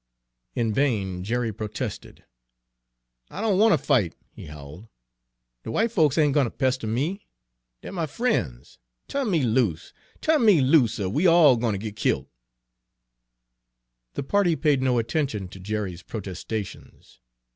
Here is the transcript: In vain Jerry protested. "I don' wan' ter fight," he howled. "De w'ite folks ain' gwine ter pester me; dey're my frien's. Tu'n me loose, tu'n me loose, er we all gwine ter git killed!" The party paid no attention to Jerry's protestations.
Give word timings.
In 0.55 0.73
vain 0.73 1.23
Jerry 1.23 1.53
protested. 1.53 2.23
"I 3.29 3.39
don' 3.39 3.59
wan' 3.59 3.69
ter 3.69 3.77
fight," 3.77 4.15
he 4.31 4.47
howled. 4.47 4.85
"De 5.61 5.69
w'ite 5.69 5.91
folks 5.91 6.17
ain' 6.17 6.31
gwine 6.31 6.47
ter 6.47 6.49
pester 6.49 6.87
me; 6.87 7.27
dey're 7.83 7.91
my 7.91 8.07
frien's. 8.07 8.79
Tu'n 9.07 9.29
me 9.29 9.43
loose, 9.43 9.93
tu'n 10.19 10.43
me 10.43 10.59
loose, 10.59 10.99
er 10.99 11.07
we 11.07 11.27
all 11.27 11.55
gwine 11.55 11.73
ter 11.73 11.77
git 11.77 11.95
killed!" 11.97 12.25
The 14.15 14.23
party 14.23 14.55
paid 14.55 14.81
no 14.81 14.97
attention 14.97 15.47
to 15.49 15.59
Jerry's 15.59 16.01
protestations. 16.01 17.19